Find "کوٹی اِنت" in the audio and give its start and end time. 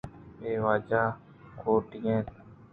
1.59-2.27